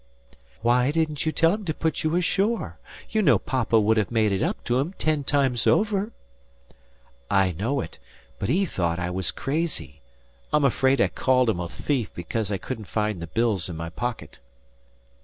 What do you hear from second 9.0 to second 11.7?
was crazy. I'm afraid I called him a